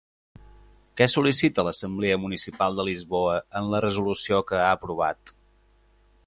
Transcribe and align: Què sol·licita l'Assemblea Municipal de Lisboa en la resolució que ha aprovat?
Què 1.01 1.07
sol·licita 1.13 1.65
l'Assemblea 1.67 2.17
Municipal 2.23 2.79
de 2.79 2.87
Lisboa 2.89 3.37
en 3.61 3.69
la 3.75 3.83
resolució 3.87 4.41
que 4.53 4.59
ha 4.63 4.73
aprovat? 4.81 5.37